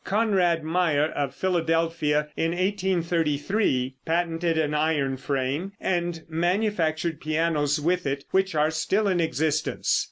[0.03, 8.25] Conrad Meyer, of Philadelphia, in 1833, patented an iron frame and manufactured pianos with it,
[8.31, 9.99] which are still in existence.